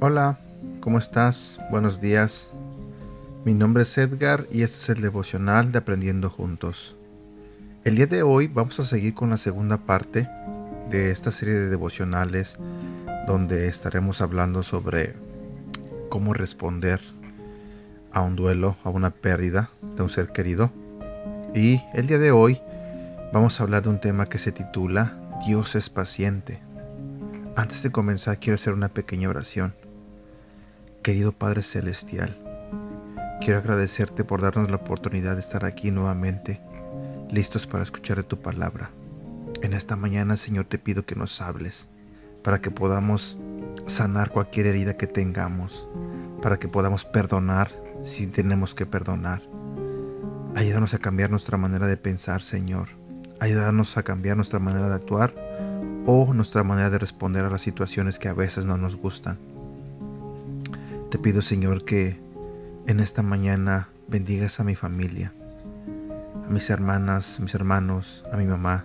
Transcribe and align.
Hola, 0.00 0.36
¿cómo 0.80 0.98
estás? 0.98 1.58
Buenos 1.70 2.02
días. 2.02 2.48
Mi 3.46 3.54
nombre 3.54 3.84
es 3.84 3.96
Edgar 3.96 4.46
y 4.50 4.62
este 4.62 4.76
es 4.76 4.88
el 4.90 5.00
devocional 5.00 5.72
de 5.72 5.78
Aprendiendo 5.78 6.28
Juntos. 6.28 6.94
El 7.84 7.96
día 7.96 8.06
de 8.06 8.22
hoy 8.22 8.48
vamos 8.48 8.78
a 8.78 8.84
seguir 8.84 9.14
con 9.14 9.30
la 9.30 9.38
segunda 9.38 9.78
parte 9.78 10.28
de 10.90 11.10
esta 11.10 11.32
serie 11.32 11.54
de 11.54 11.70
devocionales 11.70 12.58
donde 13.26 13.68
estaremos 13.68 14.20
hablando 14.20 14.62
sobre 14.62 15.14
cómo 16.10 16.34
responder 16.34 17.00
a 18.12 18.20
un 18.20 18.36
duelo, 18.36 18.76
a 18.84 18.90
una 18.90 19.10
pérdida 19.10 19.70
de 19.96 20.02
un 20.02 20.10
ser 20.10 20.28
querido. 20.28 20.70
Y 21.54 21.82
el 21.94 22.06
día 22.06 22.18
de 22.18 22.32
hoy 22.32 22.60
vamos 23.32 23.58
a 23.58 23.64
hablar 23.64 23.82
de 23.82 23.88
un 23.88 24.00
tema 24.00 24.26
que 24.26 24.38
se 24.38 24.52
titula 24.52 25.18
Dios 25.46 25.74
es 25.74 25.90
paciente. 25.90 26.60
Antes 27.56 27.82
de 27.82 27.90
comenzar 27.90 28.38
quiero 28.38 28.54
hacer 28.54 28.72
una 28.72 28.88
pequeña 28.88 29.28
oración. 29.28 29.74
Querido 31.02 31.32
Padre 31.32 31.62
Celestial, 31.62 32.38
quiero 33.40 33.58
agradecerte 33.58 34.24
por 34.24 34.40
darnos 34.40 34.70
la 34.70 34.76
oportunidad 34.76 35.34
de 35.34 35.40
estar 35.40 35.64
aquí 35.64 35.90
nuevamente, 35.90 36.60
listos 37.30 37.66
para 37.66 37.82
escuchar 37.82 38.18
de 38.18 38.22
tu 38.22 38.40
palabra. 38.40 38.90
En 39.62 39.72
esta 39.72 39.96
mañana, 39.96 40.36
Señor, 40.36 40.66
te 40.66 40.78
pido 40.78 41.04
que 41.04 41.16
nos 41.16 41.40
hables, 41.40 41.88
para 42.44 42.60
que 42.60 42.70
podamos 42.70 43.36
sanar 43.86 44.30
cualquier 44.30 44.66
herida 44.66 44.96
que 44.96 45.08
tengamos, 45.08 45.88
para 46.40 46.58
que 46.58 46.68
podamos 46.68 47.04
perdonar 47.04 47.81
si 48.02 48.26
tenemos 48.26 48.74
que 48.74 48.86
perdonar. 48.86 49.42
Ayúdanos 50.54 50.94
a 50.94 50.98
cambiar 50.98 51.30
nuestra 51.30 51.56
manera 51.56 51.86
de 51.86 51.96
pensar, 51.96 52.42
Señor. 52.42 52.88
Ayúdanos 53.40 53.96
a 53.96 54.02
cambiar 54.02 54.36
nuestra 54.36 54.58
manera 54.58 54.88
de 54.88 54.94
actuar 54.94 55.34
o 56.06 56.32
nuestra 56.34 56.64
manera 56.64 56.90
de 56.90 56.98
responder 56.98 57.44
a 57.44 57.50
las 57.50 57.62
situaciones 57.62 58.18
que 58.18 58.28
a 58.28 58.34
veces 58.34 58.64
no 58.64 58.76
nos 58.76 58.96
gustan. 58.96 59.38
Te 61.10 61.18
pido, 61.18 61.42
Señor, 61.42 61.84
que 61.84 62.20
en 62.86 63.00
esta 63.00 63.22
mañana 63.22 63.88
bendigas 64.08 64.60
a 64.60 64.64
mi 64.64 64.74
familia, 64.74 65.32
a 66.46 66.50
mis 66.50 66.68
hermanas, 66.70 67.38
a 67.38 67.42
mis 67.42 67.54
hermanos, 67.54 68.24
a 68.32 68.36
mi 68.36 68.44
mamá, 68.44 68.84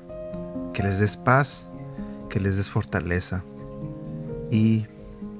que 0.73 0.83
les 0.83 0.99
des 0.99 1.17
paz, 1.17 1.67
que 2.29 2.39
les 2.39 2.55
des 2.55 2.69
fortaleza. 2.69 3.43
Y 4.51 4.85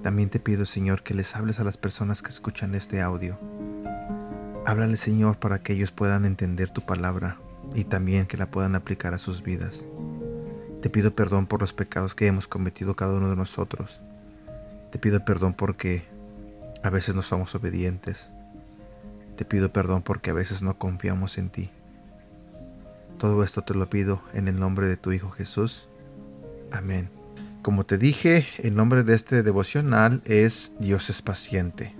también 0.02 0.30
te 0.30 0.40
pido, 0.40 0.66
Señor, 0.66 1.04
que 1.04 1.14
les 1.14 1.36
hables 1.36 1.60
a 1.60 1.64
las 1.64 1.78
personas 1.78 2.22
que 2.22 2.30
escuchan 2.30 2.76
este 2.76 3.02
audio. 3.02 3.38
Háblale, 4.68 4.98
Señor, 4.98 5.40
para 5.40 5.60
que 5.60 5.72
ellos 5.72 5.92
puedan 5.94 6.26
entender 6.26 6.70
tu 6.70 6.82
palabra 6.82 7.38
y 7.74 7.86
también 7.86 8.26
que 8.26 8.36
la 8.36 8.52
puedan 8.52 8.76
aplicar 8.76 9.14
a 9.14 9.18
sus 9.18 9.42
vidas. 9.42 9.86
Te 10.82 10.90
pido 10.90 11.16
perdón 11.16 11.48
por 11.48 11.62
los 11.62 11.72
pecados 11.72 12.16
que 12.16 12.28
hemos 12.28 12.50
cometido 12.50 12.94
cada 12.94 13.14
uno 13.14 13.30
de 13.30 13.38
nosotros. 13.38 14.02
Te 14.92 15.00
pido 15.00 15.24
perdón 15.24 15.54
porque 15.54 16.04
a 16.84 16.90
veces 16.90 17.16
no 17.16 17.22
somos 17.22 17.56
obedientes. 17.56 18.30
Te 19.38 19.46
pido 19.46 19.72
perdón 19.72 20.02
porque 20.02 20.32
a 20.32 20.34
veces 20.34 20.62
no 20.62 20.78
confiamos 20.78 21.38
en 21.38 21.50
ti. 21.50 21.70
Todo 23.18 23.46
esto 23.46 23.62
te 23.62 23.74
lo 23.74 23.90
pido 23.90 24.22
en 24.34 24.50
el 24.50 24.60
nombre 24.60 24.88
de 24.88 24.98
tu 24.98 25.14
Hijo 25.14 25.30
Jesús. 25.30 25.88
Amén. 26.74 27.10
Como 27.62 27.86
te 27.86 27.98
dije, 27.98 28.46
el 28.58 28.76
nombre 28.76 29.04
de 29.04 29.16
este 29.16 29.44
devocional 29.44 30.22
es 30.26 30.74
Dios 30.78 31.10
es 31.10 31.22
paciente. 31.22 31.96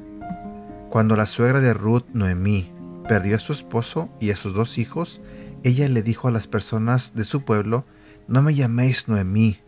Cuando 0.90 1.16
la 1.16 1.26
suegra 1.26 1.60
de 1.60 1.74
Ruth, 1.74 2.06
Noemí, 2.14 2.72
perdió 3.08 3.36
a 3.36 3.40
su 3.40 3.52
esposo 3.52 4.10
y 4.20 4.32
a 4.32 4.36
sus 4.36 4.54
dos 4.54 4.78
hijos, 4.78 5.22
ella 5.64 5.90
le 5.90 6.02
dijo 6.02 6.28
a 6.28 6.32
las 6.32 6.48
personas 6.48 7.14
de 7.14 7.26
su 7.26 7.44
pueblo, 7.44 7.86
no 8.28 8.42
me 8.42 8.56
llaméis 8.56 9.08
Noemí, 9.08 9.60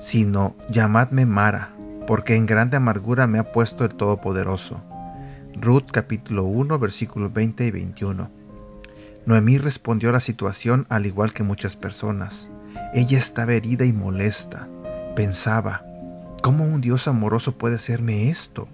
sino 0.00 0.56
llamadme 0.70 1.26
Mara, 1.26 1.74
porque 2.06 2.34
en 2.34 2.46
grande 2.46 2.76
amargura 2.76 3.26
me 3.26 3.38
ha 3.38 3.52
puesto 3.52 3.84
el 3.84 3.94
Todopoderoso. 3.94 4.82
Ruth 5.54 5.90
capítulo 5.90 6.44
1 6.44 6.78
versículos 6.78 7.32
20 7.32 7.66
y 7.66 7.70
21. 7.70 8.30
Noemí 9.26 9.58
respondió 9.58 10.10
a 10.10 10.12
la 10.12 10.20
situación 10.20 10.86
al 10.88 11.04
igual 11.04 11.32
que 11.34 11.42
muchas 11.42 11.76
personas. 11.76 12.50
Ella 12.94 13.18
estaba 13.18 13.52
herida 13.52 13.84
y 13.84 13.92
molesta. 13.92 14.68
Pensaba, 15.14 15.84
¿cómo 16.42 16.64
un 16.64 16.80
Dios 16.80 17.08
amoroso 17.08 17.58
puede 17.58 17.76
hacerme 17.76 18.30
esto? 18.30 18.68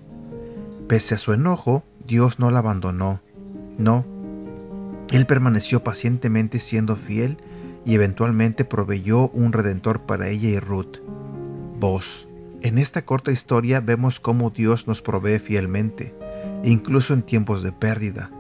Pese 0.88 1.14
a 1.14 1.18
su 1.18 1.32
enojo, 1.32 1.82
Dios 2.06 2.38
no 2.38 2.50
la 2.50 2.58
abandonó. 2.58 3.20
No, 3.78 4.04
Él 5.10 5.26
permaneció 5.26 5.82
pacientemente 5.82 6.60
siendo 6.60 6.96
fiel 6.96 7.38
y 7.84 7.94
eventualmente 7.94 8.64
proveyó 8.64 9.28
un 9.30 9.52
redentor 9.52 10.02
para 10.02 10.28
ella 10.28 10.48
y 10.48 10.58
Ruth. 10.58 10.98
Vos, 11.78 12.28
en 12.62 12.78
esta 12.78 13.04
corta 13.04 13.32
historia 13.32 13.80
vemos 13.80 14.20
cómo 14.20 14.50
Dios 14.50 14.86
nos 14.86 15.02
provee 15.02 15.38
fielmente, 15.38 16.14
incluso 16.62 17.14
en 17.14 17.22
tiempos 17.22 17.62
de 17.62 17.72
pérdida. 17.72 18.30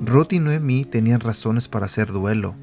Ruth 0.00 0.32
y 0.32 0.38
Noemí 0.38 0.84
tenían 0.84 1.20
razones 1.20 1.68
para 1.68 1.86
hacer 1.86 2.12
duelo. 2.12 2.54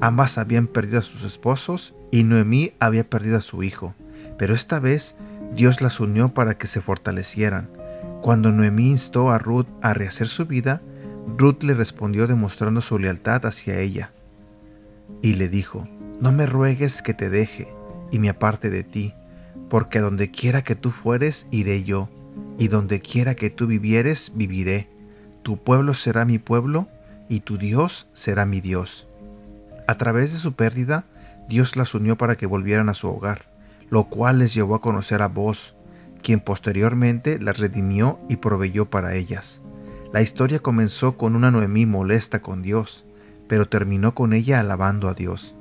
Ambas 0.00 0.38
habían 0.38 0.66
perdido 0.66 0.98
a 0.98 1.02
sus 1.02 1.24
esposos 1.24 1.94
y 2.10 2.24
Noemí 2.24 2.72
había 2.80 3.08
perdido 3.08 3.38
a 3.38 3.42
su 3.42 3.62
hijo. 3.62 3.94
Pero 4.38 4.54
esta 4.54 4.80
vez 4.80 5.16
Dios 5.54 5.80
las 5.80 6.00
unió 6.00 6.34
para 6.34 6.58
que 6.58 6.66
se 6.66 6.80
fortalecieran. 6.80 7.68
Cuando 8.24 8.52
Noemí 8.52 8.88
instó 8.88 9.30
a 9.30 9.38
Ruth 9.38 9.66
a 9.82 9.92
rehacer 9.92 10.28
su 10.28 10.46
vida, 10.46 10.80
Ruth 11.36 11.62
le 11.62 11.74
respondió 11.74 12.26
demostrando 12.26 12.80
su 12.80 12.98
lealtad 12.98 13.44
hacia 13.44 13.78
ella. 13.80 14.12
Y 15.20 15.34
le 15.34 15.50
dijo, 15.50 15.86
no 16.22 16.32
me 16.32 16.46
ruegues 16.46 17.02
que 17.02 17.12
te 17.12 17.28
deje 17.28 17.68
y 18.10 18.18
me 18.18 18.30
aparte 18.30 18.70
de 18.70 18.82
ti 18.82 19.12
porque 19.68 19.98
donde 19.98 20.30
quiera 20.30 20.62
que 20.62 20.74
tú 20.74 20.90
fueres, 20.90 21.46
iré 21.50 21.84
yo, 21.84 22.08
y 22.58 22.68
donde 22.68 23.00
quiera 23.00 23.34
que 23.34 23.50
tú 23.50 23.66
vivieres, 23.66 24.32
viviré. 24.34 24.88
Tu 25.42 25.58
pueblo 25.62 25.92
será 25.92 26.24
mi 26.24 26.38
pueblo, 26.38 26.88
y 27.28 27.40
tu 27.40 27.58
Dios 27.58 28.06
será 28.14 28.46
mi 28.46 28.62
Dios. 28.62 29.06
A 29.86 29.96
través 29.98 30.32
de 30.32 30.38
su 30.38 30.54
pérdida, 30.54 31.04
Dios 31.48 31.76
las 31.76 31.94
unió 31.94 32.16
para 32.16 32.36
que 32.36 32.46
volvieran 32.46 32.88
a 32.88 32.94
su 32.94 33.08
hogar, 33.08 33.46
lo 33.90 34.04
cual 34.04 34.38
les 34.38 34.54
llevó 34.54 34.76
a 34.76 34.80
conocer 34.80 35.20
a 35.20 35.28
vos, 35.28 35.76
quien 36.24 36.40
posteriormente 36.40 37.38
las 37.38 37.58
redimió 37.58 38.18
y 38.28 38.36
proveyó 38.36 38.90
para 38.90 39.14
ellas. 39.14 39.60
La 40.12 40.22
historia 40.22 40.58
comenzó 40.58 41.16
con 41.16 41.36
una 41.36 41.50
Noemí 41.50 41.86
molesta 41.86 42.40
con 42.40 42.62
Dios, 42.62 43.04
pero 43.46 43.68
terminó 43.68 44.14
con 44.14 44.32
ella 44.32 44.58
alabando 44.58 45.08
a 45.08 45.14
Dios. 45.14 45.54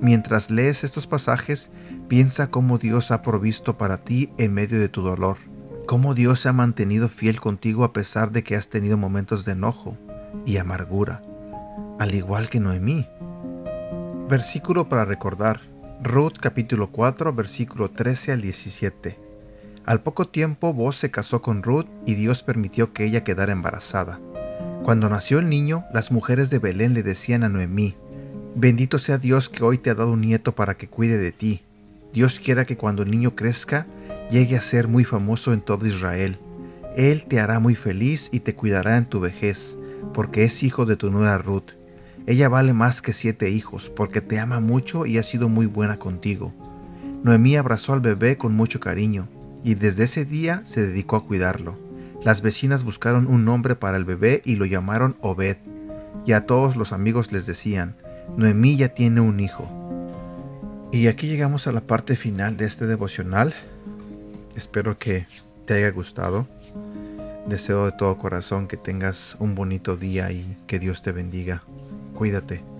Mientras 0.00 0.50
lees 0.50 0.84
estos 0.84 1.08
pasajes, 1.08 1.70
piensa 2.06 2.50
cómo 2.50 2.78
Dios 2.78 3.10
ha 3.10 3.22
provisto 3.22 3.78
para 3.78 3.98
ti 3.98 4.30
en 4.38 4.52
medio 4.52 4.78
de 4.78 4.88
tu 4.88 5.02
dolor, 5.02 5.38
cómo 5.86 6.14
Dios 6.14 6.40
se 6.40 6.48
ha 6.48 6.52
mantenido 6.52 7.08
fiel 7.08 7.40
contigo 7.40 7.82
a 7.82 7.92
pesar 7.92 8.30
de 8.30 8.44
que 8.44 8.56
has 8.56 8.68
tenido 8.68 8.96
momentos 8.96 9.44
de 9.44 9.52
enojo 9.52 9.96
y 10.44 10.58
amargura, 10.58 11.22
al 11.98 12.14
igual 12.14 12.50
que 12.50 12.60
Noemí. 12.60 13.08
Versículo 14.28 14.88
para 14.88 15.06
recordar, 15.06 15.62
Ruth 16.02 16.34
capítulo 16.38 16.92
4 16.92 17.32
versículo 17.32 17.90
13 17.90 18.32
al 18.32 18.42
17. 18.42 19.27
Al 19.88 20.02
poco 20.02 20.28
tiempo 20.28 20.74
Vos 20.74 20.96
se 20.96 21.10
casó 21.10 21.40
con 21.40 21.62
Ruth 21.62 21.86
y 22.04 22.12
Dios 22.12 22.42
permitió 22.42 22.92
que 22.92 23.06
ella 23.06 23.24
quedara 23.24 23.52
embarazada. 23.52 24.20
Cuando 24.84 25.08
nació 25.08 25.38
el 25.38 25.48
niño, 25.48 25.86
las 25.94 26.12
mujeres 26.12 26.50
de 26.50 26.58
Belén 26.58 26.92
le 26.92 27.02
decían 27.02 27.42
a 27.42 27.48
Noemí, 27.48 27.96
Bendito 28.54 28.98
sea 28.98 29.16
Dios 29.16 29.48
que 29.48 29.64
hoy 29.64 29.78
te 29.78 29.88
ha 29.88 29.94
dado 29.94 30.12
un 30.12 30.20
nieto 30.20 30.54
para 30.54 30.76
que 30.76 30.88
cuide 30.88 31.16
de 31.16 31.32
ti. 31.32 31.62
Dios 32.12 32.38
quiera 32.38 32.66
que 32.66 32.76
cuando 32.76 33.02
el 33.02 33.10
niño 33.10 33.34
crezca 33.34 33.86
llegue 34.30 34.58
a 34.58 34.60
ser 34.60 34.88
muy 34.88 35.04
famoso 35.04 35.54
en 35.54 35.62
todo 35.62 35.86
Israel. 35.86 36.38
Él 36.94 37.24
te 37.24 37.40
hará 37.40 37.58
muy 37.58 37.74
feliz 37.74 38.28
y 38.30 38.40
te 38.40 38.54
cuidará 38.54 38.98
en 38.98 39.06
tu 39.06 39.20
vejez, 39.20 39.78
porque 40.12 40.44
es 40.44 40.62
hijo 40.62 40.84
de 40.84 40.96
tu 40.96 41.10
nueva 41.10 41.38
Ruth. 41.38 41.70
Ella 42.26 42.50
vale 42.50 42.74
más 42.74 43.00
que 43.00 43.14
siete 43.14 43.48
hijos, 43.48 43.88
porque 43.88 44.20
te 44.20 44.38
ama 44.38 44.60
mucho 44.60 45.06
y 45.06 45.16
ha 45.16 45.22
sido 45.22 45.48
muy 45.48 45.64
buena 45.64 45.98
contigo. 45.98 46.52
Noemí 47.22 47.56
abrazó 47.56 47.94
al 47.94 48.02
bebé 48.02 48.36
con 48.36 48.54
mucho 48.54 48.80
cariño, 48.80 49.28
y 49.64 49.74
desde 49.74 50.04
ese 50.04 50.24
día 50.24 50.62
se 50.64 50.86
dedicó 50.86 51.16
a 51.16 51.24
cuidarlo. 51.24 51.78
Las 52.22 52.42
vecinas 52.42 52.84
buscaron 52.84 53.26
un 53.26 53.44
nombre 53.44 53.74
para 53.74 53.96
el 53.96 54.04
bebé 54.04 54.42
y 54.44 54.56
lo 54.56 54.64
llamaron 54.64 55.16
Obed, 55.20 55.56
y 56.26 56.32
a 56.32 56.46
todos 56.46 56.76
los 56.76 56.92
amigos 56.92 57.32
les 57.32 57.46
decían, 57.46 57.96
Noemí 58.36 58.76
ya 58.76 58.88
tiene 58.88 59.20
un 59.20 59.40
hijo. 59.40 59.68
Y 60.92 61.06
aquí 61.06 61.26
llegamos 61.26 61.66
a 61.66 61.72
la 61.72 61.82
parte 61.82 62.16
final 62.16 62.56
de 62.56 62.66
este 62.66 62.86
devocional. 62.86 63.54
Espero 64.56 64.98
que 64.98 65.26
te 65.66 65.74
haya 65.74 65.90
gustado. 65.90 66.48
Deseo 67.46 67.86
de 67.86 67.92
todo 67.92 68.18
corazón 68.18 68.68
que 68.68 68.76
tengas 68.76 69.36
un 69.38 69.54
bonito 69.54 69.96
día 69.96 70.30
y 70.32 70.56
que 70.66 70.78
Dios 70.78 71.02
te 71.02 71.12
bendiga. 71.12 71.62
Cuídate. 72.14 72.77